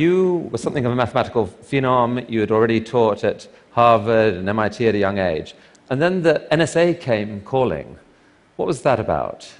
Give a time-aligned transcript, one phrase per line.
[0.00, 2.28] you were something of a mathematical phenom.
[2.28, 5.54] You had already taught at Harvard and MIT at a young age.
[5.90, 7.98] And then the NSA came calling.
[8.56, 9.52] What was that about?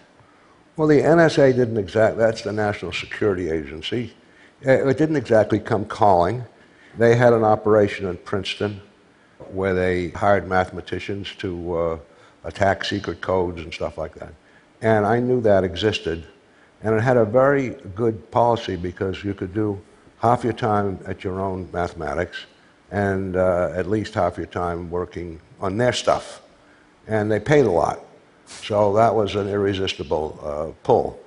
[0.77, 4.14] Well, the NSA didn't exactly, that's the National Security Agency.
[4.67, 6.45] Uh, it didn't exactly come calling.
[6.96, 8.81] They had an operation in Princeton
[9.53, 11.99] where they hired mathematicians to uh,
[12.45, 14.32] attack secret codes and stuff like that.
[14.81, 16.27] And I knew that existed.
[16.82, 19.81] And it had a very good policy because you could do
[20.21, 22.47] half your time at your own mathematics
[22.91, 26.43] and uh, at least half your time working on their stuff.
[27.07, 28.01] And they paid a lot.
[28.46, 31.19] So that was an irresistible uh, pull.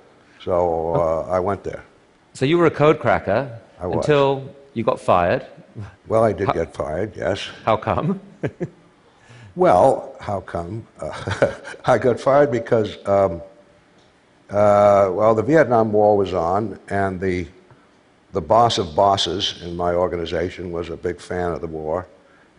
[0.42, 1.82] So uh, I went there.
[2.34, 5.46] So you were a code cracker until you got fired.
[6.06, 7.48] Well, I did get fired, yes.
[7.64, 8.20] How come?
[9.56, 10.86] Well, how come?
[11.00, 13.40] Uh, I got fired because, um,
[14.50, 17.46] uh, well, the Vietnam War was on, and the,
[18.34, 22.06] the boss of bosses in my organization was a big fan of the war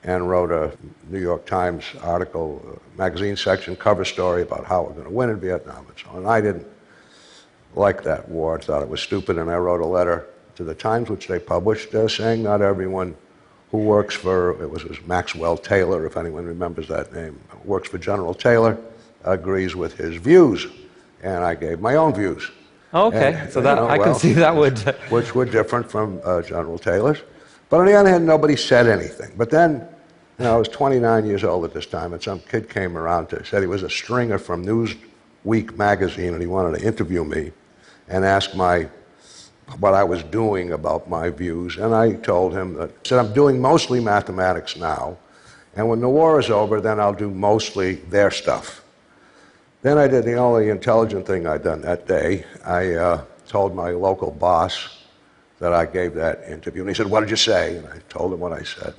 [0.03, 0.75] and wrote a
[1.09, 5.29] New York Times article, uh, magazine section cover story about how we're going to win
[5.29, 6.17] in Vietnam and so on.
[6.19, 6.65] And I didn't
[7.75, 8.57] like that war.
[8.57, 11.39] I thought it was stupid, and I wrote a letter to the Times, which they
[11.39, 13.13] published, uh, saying not everyone
[13.71, 17.89] who works for, it was, it was Maxwell Taylor, if anyone remembers that name, works
[17.89, 18.77] for General Taylor,
[19.25, 20.67] agrees with his views.
[21.21, 22.49] And I gave my own views.
[22.95, 24.79] Okay, And, so you that know, I can well, see that would.
[25.09, 27.21] which were different from uh, General Taylor's.
[27.69, 29.33] But on the other hand, nobody said anything.
[29.35, 29.85] But then,
[30.39, 33.27] you know, I was 29 years old at this time, and some kid came around
[33.27, 37.51] to said he was a stringer from Newsweek magazine, and he wanted to interview me
[38.07, 38.87] and ask my
[39.79, 41.75] what I was doing about my views.
[41.75, 45.17] And I told him that said I'm doing mostly mathematics now,
[45.75, 48.84] and when the war is over, then I'll do mostly their stuff.
[49.85, 52.43] Then I did the only intelligent thing I'd done that day.
[52.65, 54.73] I uh, told my local boss
[55.59, 56.81] that I gave that interview.
[56.81, 57.77] And he said, What did you say?
[57.77, 58.95] And I told him what I said.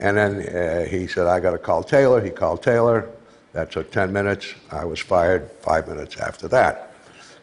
[0.00, 2.20] And then uh, he said, I got to call Taylor.
[2.20, 3.08] He called Taylor.
[3.52, 4.52] That took 10 minutes.
[4.72, 6.92] I was fired five minutes after that.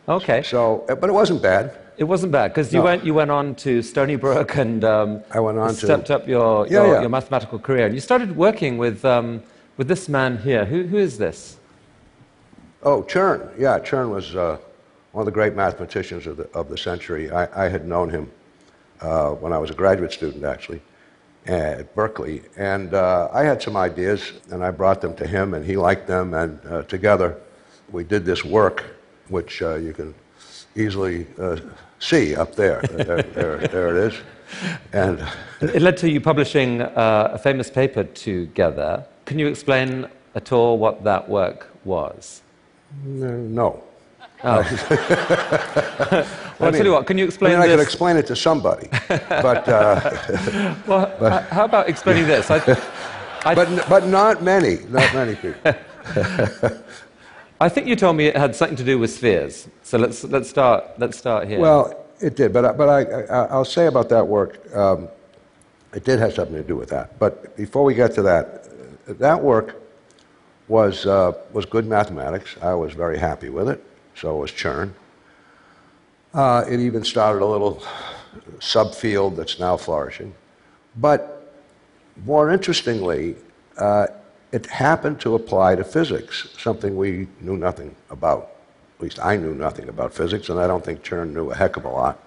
[0.10, 1.72] Okay, So, uh, but it wasn't bad.
[1.98, 2.86] it wasn't bad because you No.
[2.90, 6.28] went you went on to Stony Brook and um, I went on to- stepped up
[6.28, 7.02] your Yeah, your, yeah.
[7.04, 9.44] your mathematical career and you started working with um,
[9.78, 10.66] with this man here.
[10.66, 11.56] Who who is this?
[12.82, 13.52] Oh, Chern.
[13.60, 14.58] Yeah, Chern was uh,
[15.12, 17.30] one of the great mathematicians of the, of the century.
[17.30, 18.32] I, I had known him
[19.02, 20.82] uh, when I was a graduate student, actually,
[21.46, 22.42] at Berkeley.
[22.56, 26.08] And uh, I had some ideas, and I brought them to him, and he liked
[26.08, 26.34] them.
[26.34, 27.36] And uh, together,
[27.92, 28.86] we did this work,
[29.28, 30.16] which uh, you can
[30.78, 31.58] easily uh,
[32.00, 32.82] see up there.
[32.84, 33.58] there, there.
[33.58, 34.22] There it is.
[34.94, 35.22] And
[35.60, 39.06] It led to you publishing a famous paper together.
[39.26, 42.42] Can you explain at all what that work was?
[43.04, 43.84] No.
[46.60, 47.08] Well, I'll tell you what.
[47.08, 49.66] Can you explain I mean, I could explain it to somebody, but.
[49.66, 52.52] Uh, well, h- how about explaining this?
[52.52, 52.58] I,
[53.46, 55.74] I, But, but not many, not many people.
[57.62, 59.70] I think you told me it had something to do with spheres.
[59.84, 61.60] So let's let's start let's start here.
[61.60, 65.08] Well, it did, but, but I, I, I'll say about that work, um,
[65.94, 67.18] it did have something to do with that.
[67.20, 68.68] But before we get to that,
[69.20, 69.82] that work
[70.70, 72.56] was, uh, was good mathematics.
[72.62, 73.84] I was very happy with it.
[74.16, 74.94] So was Chern.
[76.34, 77.84] Uh, it even started a little
[78.60, 80.34] subfield that's now flourishing.
[80.96, 81.54] But
[82.26, 83.36] more interestingly,
[83.78, 84.08] uh,
[84.52, 88.52] it happened to apply to physics, something we knew nothing about.
[88.98, 91.78] At least I knew nothing about physics, and I don't think Chern knew a heck
[91.78, 92.22] of a lot.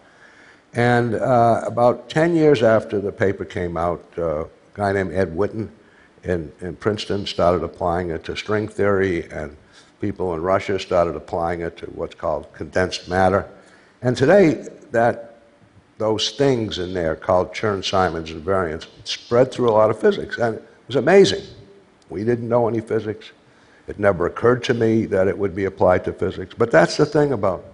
[0.75, 5.37] And uh, about 10 years after the paper came out, uh, a guy named Ed
[5.37, 5.69] Witten
[6.25, 9.57] in, in Princeton started applying it to string theory, and
[10.01, 13.49] people in Russia started applying it to what's called condensed matter.
[14.03, 15.41] And today, that,
[15.99, 20.65] those things in there called Chern-Simons invariants spread through a lot of physics, and it
[20.87, 21.45] was amazing.
[22.09, 23.31] We didn't know any physics.
[23.89, 26.55] It never occurred to me that it would be applied to physics.
[26.57, 27.65] But that's the thing about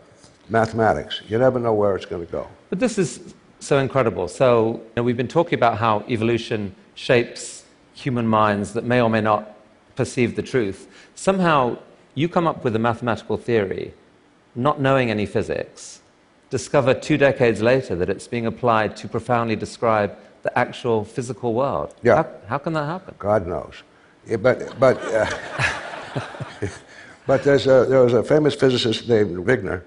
[0.48, 1.20] mathematics.
[1.28, 2.48] You never know where it's going to go.
[2.70, 4.28] But this is so incredible.
[4.28, 7.57] So you know, we've been talking about how evolution shapes
[7.98, 9.56] human minds that may or may not
[9.96, 10.86] perceive the truth.
[11.14, 11.78] Somehow
[12.14, 13.92] you come up with a mathematical theory,
[14.54, 16.00] not knowing any physics,
[16.50, 21.94] discover two decades later that it's being applied to profoundly describe the actual physical world.
[22.02, 22.16] Yeah.
[22.16, 23.14] How, how can that happen?
[23.18, 23.82] God knows.
[24.26, 25.26] Yeah, but but uh,
[27.26, 29.82] but there's a, there was a famous physicist named Wigner,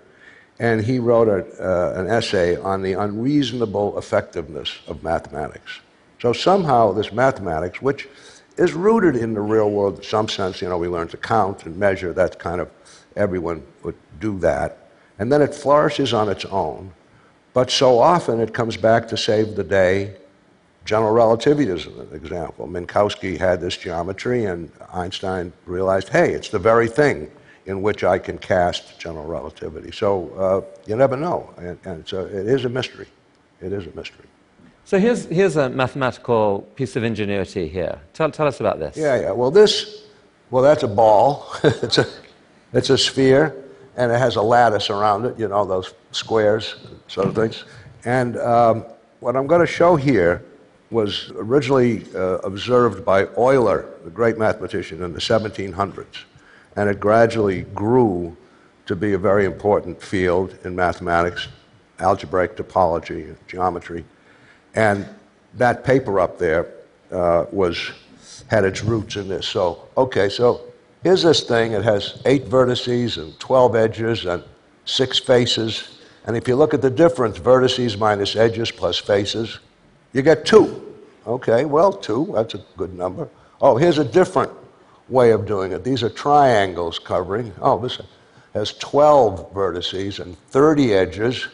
[0.59, 5.79] and he wrote a, uh, an essay on the unreasonable effectiveness of mathematics.
[6.21, 8.07] So somehow this mathematics, which
[8.55, 11.65] is rooted in the real world in some sense, you know, we learn to count
[11.65, 12.13] and measure.
[12.13, 12.69] That's kind of
[13.15, 16.93] everyone would do that, and then it flourishes on its own.
[17.53, 20.15] But so often it comes back to save the day.
[20.85, 22.67] General relativity is an example.
[22.67, 27.31] Minkowski had this geometry, and Einstein realized, hey, it's the very thing
[27.65, 29.91] in which I can cast general relativity.
[29.91, 33.07] So uh, you never know, and, and a, it is a mystery.
[33.59, 34.25] It is a mystery.
[34.91, 38.01] So here's, here's a mathematical piece of ingenuity here.
[38.11, 38.97] Tell, tell us about this.
[38.97, 39.31] Yeah, yeah.
[39.31, 40.03] Well, this,
[40.49, 41.47] well, that's a ball.
[41.63, 42.05] it's, a,
[42.73, 43.55] it's a sphere,
[43.95, 46.75] and it has a lattice around it, you know, those squares,
[47.07, 47.63] sort of things.
[48.03, 48.83] And um,
[49.21, 50.43] what I'm going to show here
[50.89, 56.25] was originally uh, observed by Euler, the great mathematician, in the 1700s.
[56.75, 58.35] And it gradually grew
[58.87, 61.47] to be a very important field in mathematics,
[61.99, 64.03] algebraic topology, geometry.
[64.75, 65.07] And
[65.55, 66.67] that paper up there
[67.11, 67.91] uh, was,
[68.47, 69.47] had its roots in this.
[69.47, 70.61] So, okay, so
[71.03, 71.73] here's this thing.
[71.73, 74.43] It has eight vertices and 12 edges and
[74.85, 75.99] six faces.
[76.25, 79.59] And if you look at the difference, vertices minus edges plus faces,
[80.13, 80.95] you get two.
[81.27, 83.29] Okay, well, two, that's a good number.
[83.61, 84.51] Oh, here's a different
[85.09, 85.83] way of doing it.
[85.83, 87.53] These are triangles covering.
[87.61, 87.99] Oh, this
[88.53, 91.47] has 12 vertices and 30 edges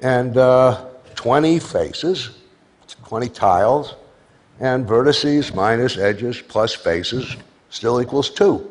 [0.00, 0.84] and uh,
[1.22, 2.30] 20 faces,
[3.04, 3.94] 20 tiles,
[4.58, 7.36] and vertices minus edges plus faces
[7.70, 8.68] still equals 2.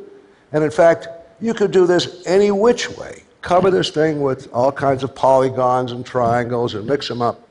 [0.52, 1.08] And in fact,
[1.40, 3.24] you could do this any which way.
[3.42, 7.48] Cover this thing with all kinds of polygons and triangles and mix them up.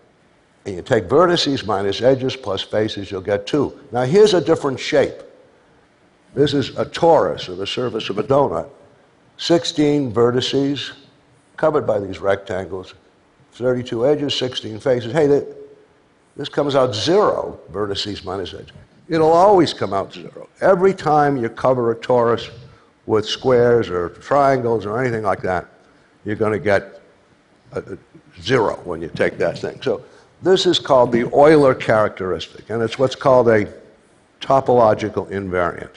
[0.66, 3.80] And you take vertices minus edges plus faces, you'll get 2.
[3.92, 5.14] Now here's a different shape.
[6.34, 8.68] This is a torus, or the surface of a donut.
[9.38, 10.92] 16 vertices
[11.56, 12.92] covered by these rectangles,
[13.52, 15.12] 32 edges, 16 faces.
[15.12, 15.44] Hey,
[16.36, 18.72] this comes out zero, vertices minus edges.
[19.08, 20.48] It'll always come out zero.
[20.60, 22.48] Every time you cover a torus
[23.06, 25.66] with squares or triangles or anything like that,
[26.24, 27.02] you're going to get
[27.72, 27.98] a, a
[28.40, 29.82] zero when you take that thing.
[29.82, 30.04] So
[30.42, 33.66] this is called the Euler characteristic, and it's what's called a
[34.40, 35.94] topological invariant.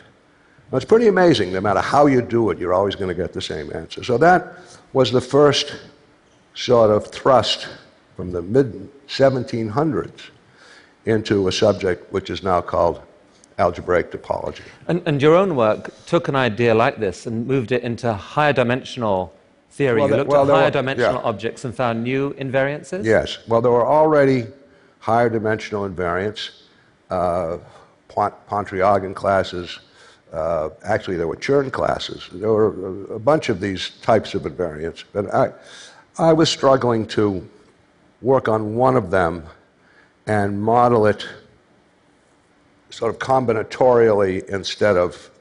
[0.71, 1.53] Now, it's pretty amazing.
[1.53, 4.03] No matter how you do it, you're always going to get the same answer.
[4.03, 4.57] So that
[4.91, 5.75] was the first
[6.53, 7.67] sort of thrust
[8.15, 10.29] from the mid 1700s
[11.05, 13.01] into a subject which is now called
[13.59, 14.61] algebraic topology.
[14.87, 18.53] And, and, your own work took an idea like this and moved it into higher
[18.53, 19.33] dimensional
[19.69, 20.01] theory.
[20.01, 21.29] Well, you looked well, at higher were, dimensional yeah.
[21.29, 23.03] objects and found new invariances?
[23.03, 23.39] Yes.
[23.47, 24.47] Well, there were already
[24.99, 26.61] higher dimensional invariants,
[27.09, 27.57] uh,
[28.09, 29.79] Pontryagin classes.
[30.31, 32.29] Uh, actually, there were Chern classes.
[32.31, 35.03] There were a bunch of these types of invariants.
[35.11, 35.51] But I,
[36.17, 37.47] I was struggling to
[38.21, 39.45] work on one of them
[40.27, 41.27] and model it
[42.91, 45.31] sort of combinatorially instead of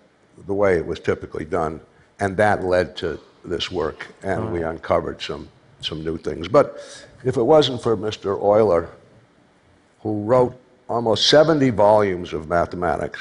[0.47, 1.79] the way it was typically done.
[2.21, 5.49] And that led to this work, and we uncovered some,
[5.83, 6.49] some new things.
[6.49, 6.79] But
[7.23, 8.41] if it wasn't for Mr.
[8.43, 8.89] Euler,
[10.01, 10.59] who wrote
[10.89, 13.21] almost 70 volumes of mathematics,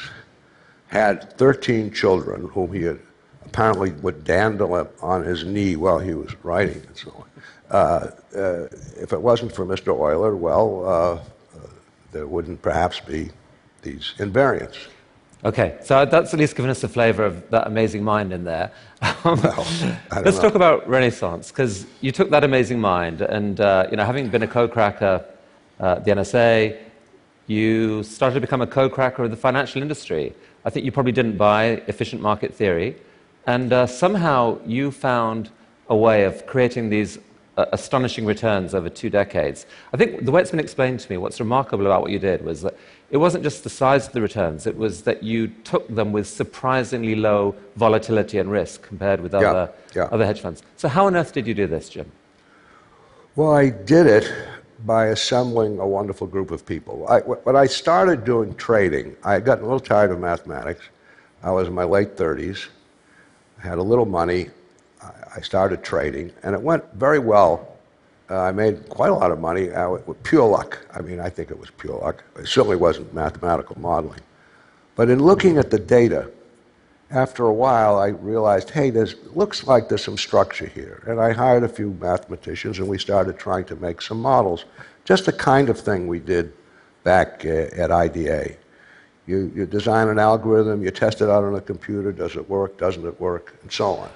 [0.88, 3.00] had 13 children whom he had
[3.46, 7.31] apparently would dandle on his knee while he was writing and so on.
[7.72, 8.68] Uh, uh,
[9.00, 9.98] if it wasn't for Mr.
[9.98, 11.20] Euler, well, uh,
[12.12, 13.30] there wouldn't perhaps be
[13.82, 14.88] these invariants.
[15.46, 18.72] Okay, so that's at least given us a flavor of that amazing mind in there.
[19.24, 20.42] well, let's know.
[20.42, 24.44] talk about Renaissance, because you took that amazing mind, and uh, you know, having been
[24.44, 25.26] a co-cracker
[25.80, 26.78] uh, at the NSA,
[27.48, 30.36] you started to become a co-cracker of the financial industry.
[30.66, 32.98] I think you probably didn't buy efficient market theory,
[33.48, 35.50] and uh, somehow you found
[35.88, 37.18] a way of creating these
[37.58, 39.66] uh, astonishing returns over two decades.
[39.94, 42.44] I think the way it's been explained to me, what's remarkable about what you did
[42.44, 42.78] was that
[43.10, 46.28] it wasn't just the size of the returns, it was that you took them with
[46.28, 50.10] surprisingly low volatility and risk compared with other, yeah, yeah.
[50.12, 50.64] other hedge funds.
[50.78, 52.10] So, how on earth did you do this, Jim?
[53.36, 54.32] Well, I did it
[54.86, 57.08] by assembling a wonderful group of people.
[57.08, 60.82] I, when I started doing trading, I had gotten a little tired of mathematics.
[61.44, 62.68] I was in my late 30s,
[63.64, 64.50] I had a little money.
[65.36, 67.72] I started trading, and it went very well
[68.32, 70.80] uh, I made quite a lot of money uh, with pure luck.
[70.96, 72.24] I mean, I think it was pure luck.
[72.40, 74.22] It certainly wasn't mathematical modeling.
[74.96, 76.32] But in looking at the data,
[77.10, 81.04] after a while, I realized, hey, this looks like there's some structure here.
[81.08, 84.64] And I hired a few mathematicians, and we started trying to make some models.
[85.04, 86.54] Just the kind of thing we did
[87.04, 88.56] back uh, at IDA.
[89.28, 92.78] You, you design an algorithm, you test it out on a computer, does it work,
[92.78, 94.10] doesn't it work, and so on.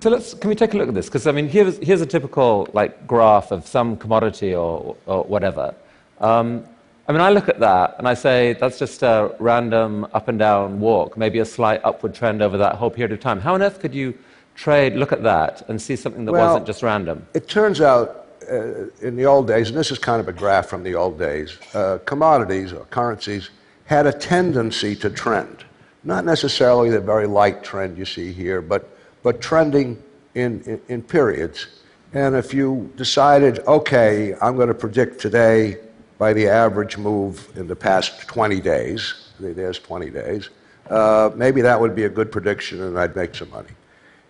[0.00, 1.06] So let's, can we take a look at this?
[1.06, 5.74] Because I mean, here's, here's a typical like graph of some commodity or, or whatever.
[6.20, 6.64] Um,
[7.08, 10.38] I mean, I look at that and I say that's just a random up and
[10.38, 13.40] down walk, maybe a slight upward trend over that whole period of time.
[13.40, 14.16] How on earth could you
[14.54, 17.26] trade, look at that, and see something that well, wasn't just random?
[17.34, 20.66] It turns out, uh, in the old days, and this is kind of a graph
[20.66, 23.50] from the old days, uh, commodities or currencies
[23.86, 25.64] had a tendency to trend.
[26.04, 28.91] Not necessarily the very light trend you see here, but,
[29.22, 30.02] but trending
[30.34, 31.66] in, in, in periods.
[32.12, 35.78] And if you decided, okay, I'm going to predict today
[36.18, 40.50] by the average move in the past 20 days, there's 20 days,
[40.90, 43.70] uh, maybe that would be a good prediction and I'd make some money.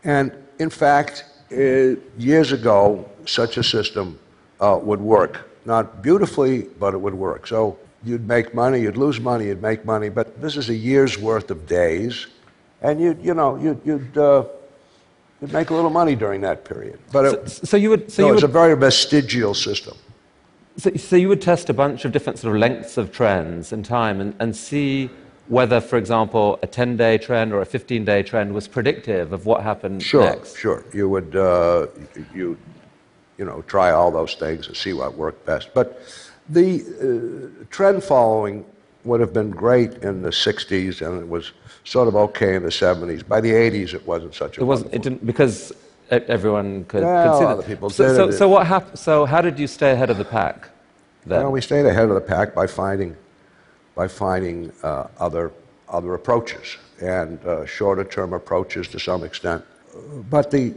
[0.04, 4.18] And in fact, uh, years ago, such a system
[4.60, 5.48] uh, would work.
[5.64, 7.46] Not beautifully, but it would work.
[7.46, 11.18] So you'd make money, you'd lose money, you'd make money, but this is a year's
[11.18, 12.26] worth of days,
[12.80, 14.44] and you'd, you know, you'd, you'd, uh,
[15.42, 16.98] you'd make a little money during that period.
[17.10, 19.96] But it, So, so you would, so no, you it's would, a very vestigial system.
[20.76, 23.82] so, so you would test a bunch of different sort of lengths of trends in
[23.82, 25.10] time and, and see
[25.48, 30.00] whether, for example, a 10-day trend or a 15-day trend was predictive of what happened
[30.02, 30.56] Sure, next.
[30.56, 30.84] sure.
[30.94, 31.88] You would, uh,
[32.32, 32.56] you,
[33.36, 35.74] you know, try all those things and see what worked best.
[35.74, 36.00] But
[36.48, 38.64] the uh, trend following
[39.04, 41.50] would have been great in the 60s and it was
[41.84, 43.26] sort of okay in the 70s.
[43.26, 44.94] By the 80s, it wasn't such a It wasn't.
[44.94, 45.72] It didn't because
[46.10, 47.68] everyone could, Well, could see other that.
[47.68, 48.98] people so, did so, so what happened?
[48.98, 50.68] So how did you stay ahead of the pack?
[51.26, 51.42] Then?
[51.42, 53.16] Well, we stayed ahead of the pack by finding,
[53.94, 55.52] by finding uh, other,
[55.88, 59.64] other approaches and uh, shorter term approaches to some extent.
[60.30, 60.74] But the,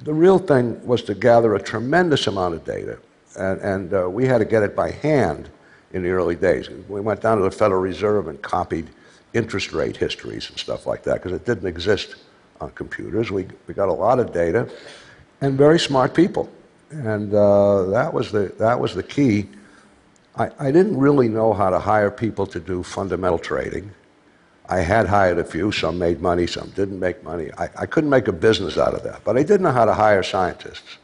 [0.00, 2.98] the real thing was to gather a tremendous amount of data,
[3.38, 5.50] and, and uh, we had to get it by hand
[5.92, 6.68] in the early days.
[6.88, 8.90] We went down to the Federal Reserve and copied
[9.34, 12.16] interest rate histories and stuff like that because it didn't exist
[12.60, 13.30] on computers.
[13.30, 14.68] We, we got a lot of data
[15.40, 16.50] and very smart people.
[16.90, 19.48] And uh, that, was the, that was the key.
[20.36, 23.90] I, I didn't really know how to hire people to do fundamental trading.
[24.70, 27.50] I had hired a few, some made money, some didn't make money.
[27.56, 29.24] I, I couldn't make a business out of that.
[29.24, 30.98] But I did know how to hire scientists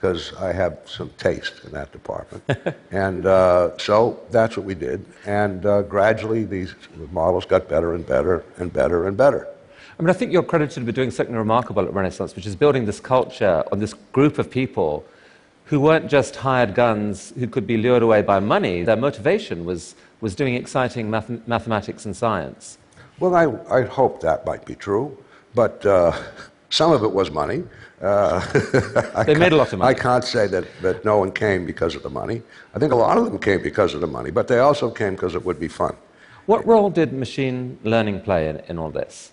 [0.00, 2.42] because I have some taste in that department.
[2.90, 5.04] and uh, so that's what we did.
[5.26, 6.74] And uh, gradually, these
[7.12, 9.46] models got better and better and better and better.
[9.98, 12.86] I mean, I think you're credited with doing something remarkable at Renaissance, which is building
[12.86, 15.04] this culture on this group of people
[15.66, 18.82] who weren't just hired guns who could be lured away by money.
[18.82, 22.78] Their motivation was, was doing exciting math- mathematics and science.
[23.18, 23.44] Well, I,
[23.80, 25.18] I hope that might be true,
[25.54, 26.16] but uh,
[26.70, 27.64] some of it was money.
[28.00, 28.40] Uh,
[29.14, 29.90] I They made a can't- lot of money.
[29.90, 32.42] I can't say that, that no one came because of the money.
[32.74, 35.14] I think a lot of them came because of the money, but they also came
[35.14, 35.94] because it would be fun.
[36.46, 39.32] What role did machine learning play in, in all this?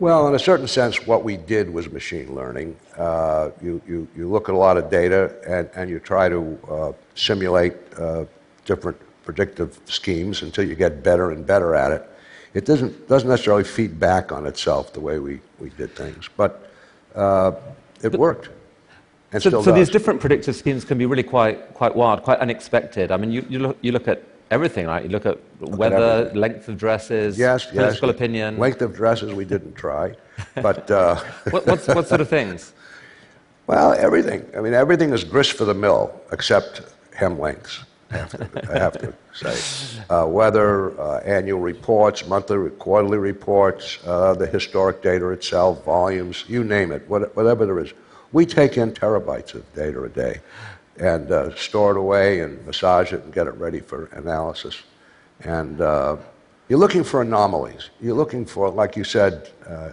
[0.00, 2.76] Well, in a certain sense, what we did was machine learning.
[2.96, 6.58] Uh, you, you, you look at a lot of data and, and you try to
[6.70, 8.24] uh, simulate uh,
[8.64, 12.08] different predictive schemes until you get better and better at it.
[12.54, 16.70] It doesn't, doesn't necessarily feed back on itself the way we, we did things, but
[17.14, 17.52] uh,
[18.02, 18.48] it worked.
[19.32, 22.38] And So, still so these different predictive schemes can be really quite, quite wild, quite
[22.38, 23.10] unexpected.
[23.10, 25.02] I mean, you, you, look, you look at everything, right?
[25.02, 26.40] You look at weather, everything.
[26.40, 27.74] length of dresses, yes, yes.
[27.74, 28.58] political opinion.
[28.58, 30.14] Length of dresses, we didn't try.
[30.54, 31.16] But, uh,
[31.50, 32.72] What, what's, what sort of things?
[33.66, 34.46] well, everything.
[34.56, 36.82] I mean, everything is grist for the mill except
[37.14, 37.84] hem lengths.
[38.10, 40.02] I have to, I have to say.
[40.08, 46.64] Uh, weather, uh, annual reports, monthly, quarterly reports, uh, the historic data itself, volumes, you
[46.64, 47.92] name it, what, whatever there is.
[48.32, 50.40] We take in terabytes of data a day
[50.98, 54.82] and uh, store it away and massage it and get it ready for analysis.
[55.40, 56.16] And uh,
[56.68, 57.90] you're looking for anomalies.
[58.00, 59.90] You're looking for, like you said, uh,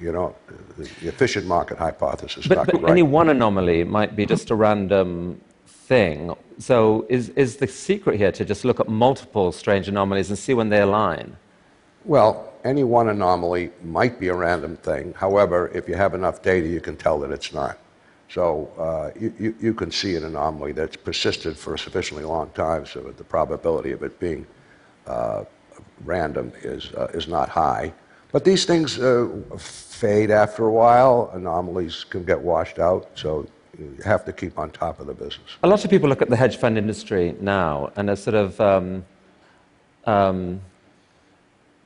[0.00, 0.34] you know,
[0.76, 2.46] the, efficient market hypothesis.
[2.46, 2.90] But, not but right.
[2.90, 5.40] any one anomaly might be just a random
[5.88, 6.34] thing.
[6.58, 10.54] So is, is the secret here to just look at multiple strange anomalies and see
[10.54, 11.36] when they align?
[12.04, 15.14] Well, any one anomaly might be a random thing.
[15.14, 17.78] However, if you have enough data, you can tell that it's not.
[18.28, 22.50] So uh, you, you, you can see an anomaly that's persisted for a sufficiently long
[22.50, 24.46] time so that the probability of it being
[25.06, 25.44] uh,
[26.04, 27.92] random is, uh, is not high.
[28.30, 31.30] But these things uh, fade after a while.
[31.32, 35.56] Anomalies can get washed out, so you have to keep on top of the business.
[35.62, 38.60] A lot of people look at the hedge fund industry now and are sort of
[38.60, 39.04] um,
[40.04, 40.60] um,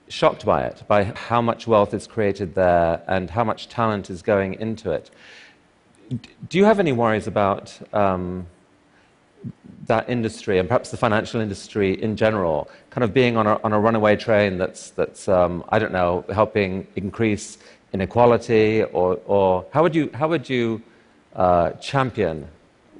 [0.08, 4.22] shocked by it, by how much wealth is created there and how much talent is
[4.22, 5.10] going into it.
[6.48, 8.46] Do you have any worries about um,
[9.86, 13.72] that industry and perhaps the financial industry in general kind of being on a, on
[13.72, 17.58] a runaway train that's, that's um, I don't know, helping increase
[17.92, 18.84] inequality?
[18.84, 20.82] Or, or how would you, how would you
[21.34, 22.48] uh, champion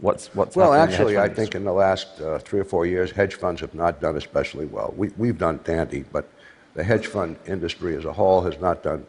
[0.00, 2.60] what's, what's Well, happening in the hedge actually, I think in the last uh, three
[2.60, 4.92] or four years, hedge funds have not done especially well.
[4.96, 6.28] We, we've done dandy, but
[6.74, 9.06] the hedge fund industry as a whole has not done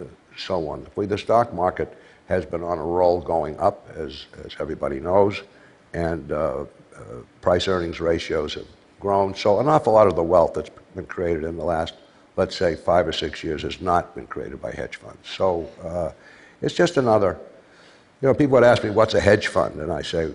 [0.00, 0.04] uh,
[0.36, 1.06] so wonderfully.
[1.06, 1.96] The stock market
[2.26, 5.42] has been on a roll going up, as, as everybody knows,
[5.94, 6.64] and uh,
[6.96, 7.02] uh,
[7.40, 8.66] price earnings ratios have
[8.98, 9.34] grown.
[9.34, 11.94] So an awful lot of the wealth that's been created in the last,
[12.36, 15.28] let's say, five or six years has not been created by hedge funds.
[15.28, 16.10] So uh,
[16.62, 17.38] it's just another,
[18.20, 19.80] you know, people would ask me, what's a hedge fund?
[19.80, 20.32] And I say,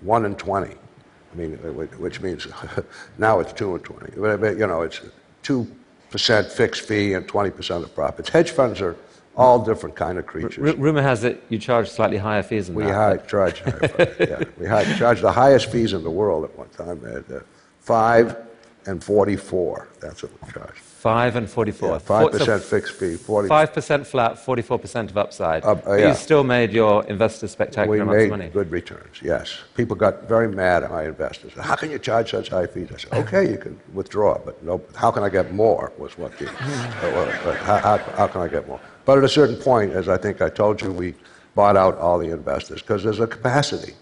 [0.00, 0.70] one in 20.
[0.70, 2.46] I mean, uh, which means
[3.18, 4.20] now it's two and 20.
[4.36, 5.00] But, you know, it's
[5.42, 8.28] 2% fixed fee and 20% of profits.
[8.28, 8.96] Hedge funds are
[9.36, 10.74] all different kind of creatures.
[10.74, 12.94] R- rumor has it you charge slightly higher fees than we that.
[12.94, 14.44] High, charge higher fees, yeah.
[14.58, 17.04] We high, charge the highest fees in the world at one time.
[17.04, 17.40] At, uh,
[17.80, 18.36] five
[18.86, 19.88] and 44.
[20.00, 20.76] That's what we charge.
[21.04, 21.88] 5 and 44.
[21.90, 25.62] Yeah, 5% so fixed fee, 40 5% flat, 44% of upside.
[25.62, 26.08] Uh, uh, yeah.
[26.08, 28.48] You still made your investors spectacular we amounts made of money.
[28.48, 29.58] good returns, yes.
[29.76, 31.52] People got very mad at my investors.
[31.60, 32.88] How can you charge such high fees?
[32.90, 36.38] I said, okay, you can withdraw, but no, how can I get more was what
[36.38, 38.80] the, uh, how, how, how can I get more?
[39.04, 41.12] But at a certain point, as I think I told you, we
[41.54, 43.92] bought out all the investors because there's a capacity.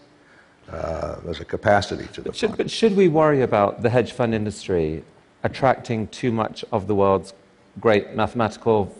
[0.70, 2.58] Uh, there's a capacity to the but should, fund.
[2.58, 5.02] but should we worry about the hedge fund industry
[5.44, 7.34] attracting too much of the world's
[7.80, 8.94] great mathematical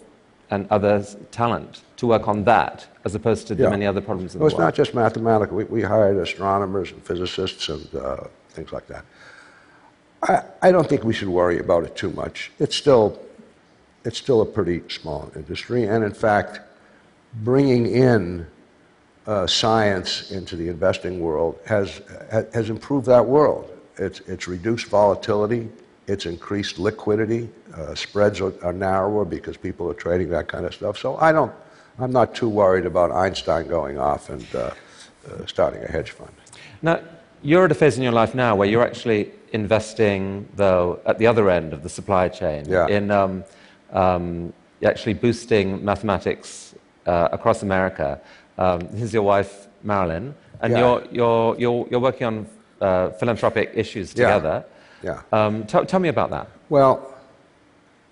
[0.51, 4.41] and other talent to work on that as opposed to the many other problems in
[4.41, 5.57] Well, the it's not just mathematical.
[5.57, 9.05] We, we hired astronomers and physicists and uh, things like that.
[10.23, 12.53] I, I don't think we should worry about it too much.
[12.59, 13.21] It's still,
[14.05, 16.61] it's still a pretty small industry, and in fact,
[17.43, 18.47] bringing in
[19.27, 22.03] uh, science into the investing world has,
[22.53, 23.71] has improved that world.
[23.97, 25.69] It's, it's reduced volatility,
[26.07, 30.75] it's increased liquidity, uh, spreads are, are narrower because people are trading that kind of
[30.75, 30.99] stuff.
[30.99, 31.53] So I don't,
[31.99, 36.33] I'm not too worried about Einstein going off and uh, uh, starting a hedge fund.
[36.83, 37.01] Now,
[37.43, 41.27] you're at a phase in your life now where you're actually investing, though, at the
[41.27, 42.87] other end of the supply chain Yeah.
[42.89, 43.45] in um,
[43.93, 44.53] um,
[44.85, 46.75] actually boosting mathematics
[47.07, 48.21] uh, across America.
[48.59, 50.79] Um, this is your wife, Marilyn, and Yeah.
[50.81, 52.47] you're, you're, you're, you're working on
[52.81, 54.65] uh, philanthropic issues together.
[54.67, 54.72] Yeah.
[55.33, 56.49] Um, tell, tell me about that.
[56.69, 57.15] Well,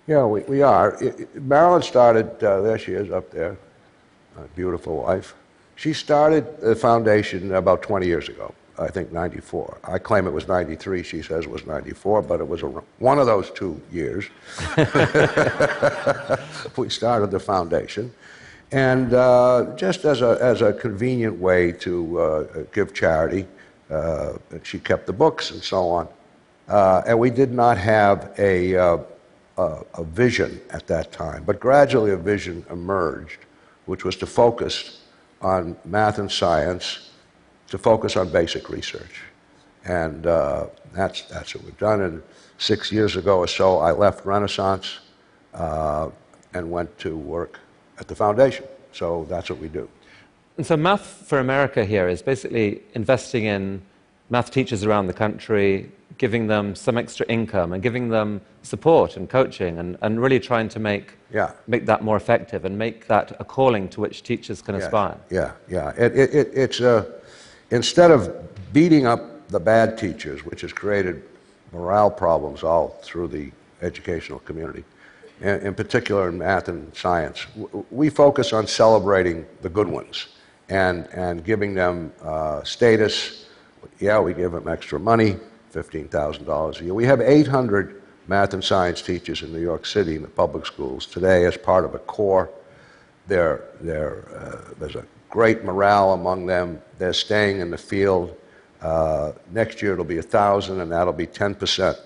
[0.07, 0.95] yeah, we, we are.
[1.03, 3.57] It, it- Marilyn started, uh, there she is up there,
[4.37, 5.33] a beautiful wife.
[5.75, 9.77] She started the foundation about 20 years ago, I think 94.
[9.83, 12.67] I claim it was 93, she says it was 94, but it was a,
[12.99, 14.25] one of those two years.
[16.77, 18.13] we started the foundation.
[18.71, 23.45] And uh, just as a, as a convenient way to uh, give charity,
[23.89, 26.07] uh, she kept the books and so on.
[26.71, 28.97] Uh, and we did not have a, uh,
[29.57, 33.39] a, a vision at that time, but gradually a vision emerged,
[33.87, 35.01] which was to focus
[35.41, 37.09] on math and science,
[37.67, 39.19] to focus on basic research.
[39.83, 42.03] And uh, that's, that's what we've done.
[42.03, 42.23] And
[42.57, 44.99] six years ago or so, I left Renaissance
[45.53, 46.09] uh,
[46.53, 47.59] and went to work
[47.99, 48.63] at the foundation.
[48.93, 49.89] So that's what we do.
[50.55, 53.81] And so, Math for America here is basically investing in
[54.31, 59.29] math teachers around the country, giving them some extra income and giving them support and
[59.29, 61.51] coaching, and, and really trying to make, Yeah.
[61.67, 65.17] make that more effective and make that a calling to which teachers can Yeah, aspire.
[65.29, 65.89] Yeah, yeah.
[65.97, 67.05] It, it, it, it's uh,
[67.71, 68.29] instead of
[68.71, 71.23] beating up the bad teachers, which has created
[71.73, 74.83] morale problems all through the educational community,
[75.41, 80.27] in, in particular in math and science, w- we focus on celebrating the good ones
[80.69, 83.47] and, and giving them uh, status.
[83.99, 85.37] Yeah, we give them extra money,
[85.73, 86.93] $15,000 a year.
[86.93, 91.05] We have 800 math and science teachers in New York City in the public schools
[91.05, 92.49] today as part of a corps
[93.27, 96.81] they're, they're, uh, there's a great morale among them.
[96.97, 98.35] They're staying in the field.
[98.81, 101.97] Uh, next year it'll be 1,000, and that'll be 10%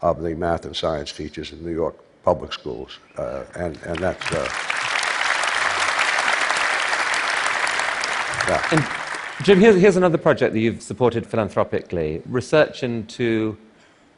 [0.00, 2.98] of the math and science teachers in New York public schools.
[3.16, 4.32] Uh, and, and that's.
[4.32, 4.48] Uh,
[8.48, 8.68] yeah.
[8.72, 8.99] And
[9.42, 13.56] Jim, here's, here's another project that you've supported philanthropically research into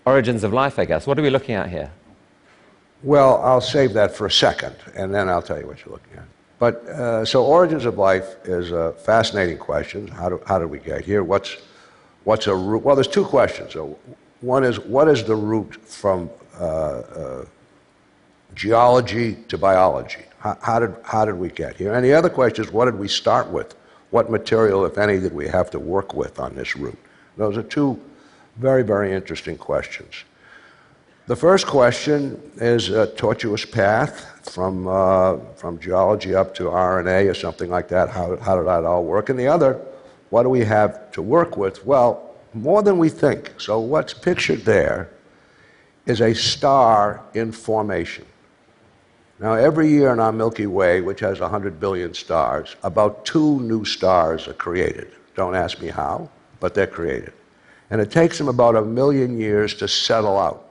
[0.05, 1.07] origins of life, I guess.
[1.07, 1.93] What are we looking at here?
[3.05, 6.17] Well, I'll save that for a second, and then I'll tell you what you're looking
[6.17, 6.25] at.
[6.59, 10.09] But uh, so, origins of life is a fascinating question.
[10.09, 11.23] How, do, how did we get here?
[11.23, 11.57] What's,
[12.25, 12.83] what's a root?
[12.83, 13.77] Well, there's two questions.
[14.41, 17.45] One is what is the route from uh, uh,
[18.57, 20.23] geology to biology?
[20.41, 21.95] How, how, did, how did we get here?
[21.95, 23.77] And the other question is what did we start with?
[24.12, 26.98] What material, if any, did we have to work with on this route?
[27.38, 27.98] Those are two
[28.59, 30.25] very, very interesting questions.
[31.29, 37.33] The first question is a tortuous path from, uh, from geology up to RNA or
[37.33, 38.11] something like that.
[38.11, 39.31] How, how did that all work?
[39.31, 39.81] And the other,
[40.29, 41.87] what do we have to work with?
[41.87, 43.55] Well, more than we think.
[43.57, 45.09] So, what's pictured there
[46.05, 48.27] is a star in formation.
[49.43, 53.85] Now, every year in our Milky Way, which has 100 billion stars, about two new
[53.85, 55.11] stars are created.
[55.35, 57.33] Don't ask me how, but they're created.
[57.91, 60.69] And it takes them about a million years to settle out.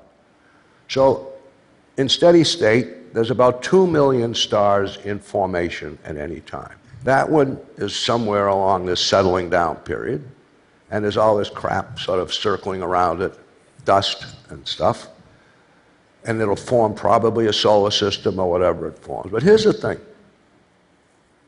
[0.88, 1.34] So,
[1.98, 6.78] in steady state, there's about 2 million stars in formation at any time.
[7.04, 10.24] That one is somewhere along this settling down period,
[10.92, 13.38] and there's all this crap sort of circling around it,
[13.84, 15.10] dust and stuff.
[16.26, 19.32] And it'll form probably a solar system or whatever it forms.
[19.32, 20.00] But here's the thing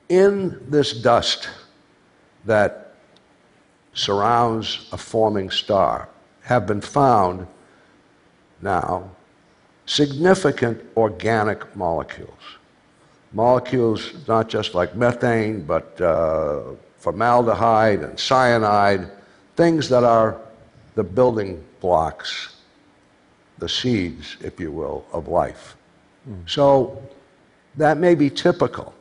[0.09, 1.49] in this dust
[2.45, 2.95] that
[3.93, 6.09] surrounds a forming star
[6.41, 7.47] have been found
[8.61, 9.09] now
[9.85, 12.57] significant organic molecules.
[13.31, 16.61] Molecules not just like methane, but uh,
[16.97, 19.09] formaldehyde and cyanide,
[19.55, 20.39] things that are
[20.95, 22.52] the building blocks,
[23.59, 25.75] the seeds, if you will, of life.
[26.29, 26.49] Mm.
[26.49, 27.01] So
[27.77, 28.93] that may be typical.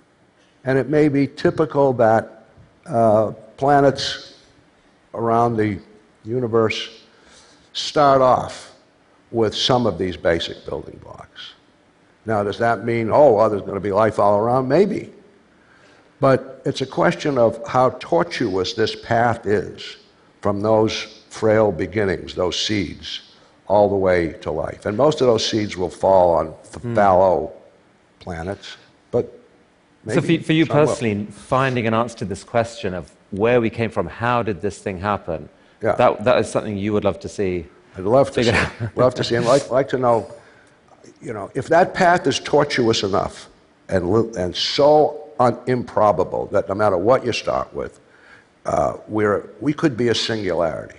[0.64, 2.46] And it may be typical that
[2.86, 4.38] uh, planets
[5.14, 5.78] around the
[6.24, 7.02] universe
[7.72, 8.74] start off
[9.30, 11.54] with some of these basic building blocks.
[12.26, 14.68] Now, does that mean, oh, well, there's going to be life all around?
[14.68, 15.12] Maybe.
[16.20, 19.96] But it's a question of how tortuous this path is
[20.40, 23.31] from those frail beginnings, those seeds,
[23.72, 24.86] all the way to life.
[24.86, 26.94] And most of those seeds will fall on mm.
[26.94, 27.52] fallow
[28.20, 28.76] planets.
[29.10, 29.24] But
[30.08, 33.90] so for, for you personally, finding an answer to this question of where we came
[33.90, 35.48] from, how did this thing happen?
[35.82, 35.94] Yeah.
[35.96, 37.66] That, that is something you would love to see.
[37.96, 38.86] I'd love to see.
[38.96, 40.32] love to see, and like, like to know
[41.22, 43.48] you know, if that path is tortuous enough
[43.88, 48.00] and, and so un- improbable that no matter what you start with,
[48.66, 50.98] uh, we're, we could be a singularity.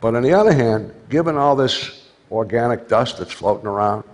[0.00, 4.04] But on the other hand, given all this organic dust that's floating around,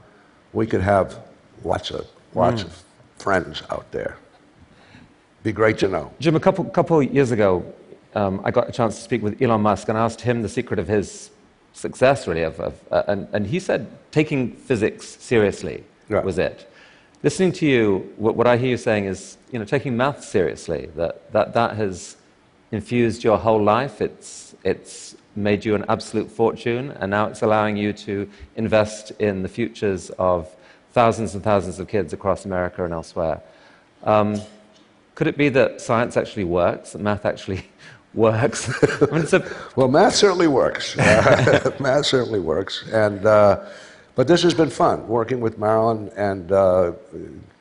[0.53, 1.19] we could have
[1.65, 2.67] lots of, lots mm.
[2.67, 2.85] of
[3.19, 4.17] friends out there.
[5.43, 6.13] Be great to know.
[6.19, 7.65] Jim, a couple, couple years ago,
[8.15, 10.49] um, I got a chance to speak with Elon Musk and I asked him the
[10.49, 11.31] secret of his
[11.73, 12.43] success, really.
[12.43, 16.69] Of, of uh, and, and he said taking physics seriously was it.
[17.23, 20.91] Listening to you, what, what, I hear you saying is, you know, taking math seriously,
[20.97, 22.17] that, that that has
[22.73, 24.01] infused your whole life.
[24.01, 29.43] It's, it's made you an absolute fortune, and now it's allowing you to invest in
[29.43, 30.55] the futures of
[30.93, 33.43] thousands and thousands of kids across America and elsewhere.
[34.03, 34.41] Um,
[35.15, 37.67] could it be that science actually works, that math actually
[38.15, 38.69] works.
[39.03, 39.45] I mean, a...
[39.77, 40.99] well, math certainly works.
[40.99, 42.85] Uh, math certainly works.
[42.93, 43.65] And, uh,
[44.15, 45.07] but this has been fun.
[45.07, 46.93] Working with Marilyn and uh,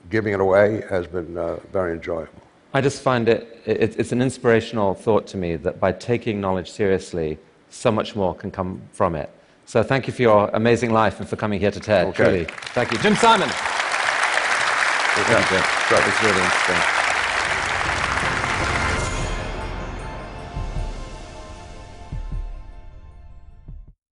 [0.10, 2.42] giving it away has been uh, very enjoyable.
[2.74, 6.72] I just find it, it, it's an inspirational thought to me that by taking knowledge
[6.72, 7.38] seriously,
[7.70, 9.30] so much more can come from it.
[9.66, 12.08] So thank you for your amazing life and for coming here to TED.
[12.08, 12.24] Okay.
[12.24, 12.46] Really.
[12.74, 12.98] Thank you.
[13.00, 13.52] Jim Simons.
[15.16, 15.58] Thank you.
[15.58, 17.05] It's really interesting.